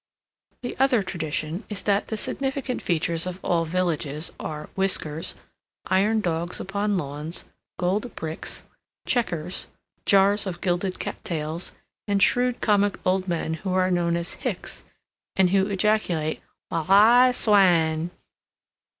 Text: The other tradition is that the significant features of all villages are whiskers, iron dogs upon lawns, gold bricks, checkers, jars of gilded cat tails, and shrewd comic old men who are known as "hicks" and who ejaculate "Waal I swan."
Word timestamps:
The 0.63 0.75
other 0.79 1.03
tradition 1.03 1.63
is 1.69 1.83
that 1.83 2.07
the 2.07 2.17
significant 2.17 2.81
features 2.81 3.27
of 3.27 3.39
all 3.43 3.65
villages 3.65 4.31
are 4.39 4.71
whiskers, 4.73 5.35
iron 5.85 6.21
dogs 6.21 6.59
upon 6.59 6.97
lawns, 6.97 7.45
gold 7.77 8.15
bricks, 8.15 8.63
checkers, 9.05 9.67
jars 10.07 10.47
of 10.47 10.59
gilded 10.59 10.97
cat 10.97 11.23
tails, 11.23 11.71
and 12.07 12.19
shrewd 12.19 12.61
comic 12.61 12.97
old 13.05 13.27
men 13.27 13.53
who 13.61 13.73
are 13.73 13.91
known 13.91 14.17
as 14.17 14.33
"hicks" 14.41 14.83
and 15.35 15.51
who 15.51 15.67
ejaculate 15.67 16.41
"Waal 16.71 16.87
I 16.89 17.31
swan." 17.31 18.09